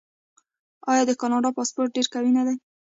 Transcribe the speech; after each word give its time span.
آیا 0.91 1.03
د 1.07 1.11
کاناډا 1.21 1.49
پاسپورت 1.57 1.89
ډیر 1.95 2.07
قوي 2.13 2.31
نه 2.37 2.43
دی؟ 2.47 2.55